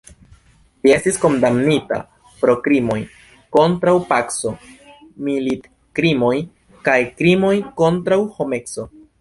[0.85, 1.99] Li estis kondamnita
[2.39, 2.97] pro krimoj
[3.57, 4.55] kontraŭ paco,
[5.29, 6.35] militkrimoj
[6.89, 8.93] kaj krimoj kontraŭ homeco.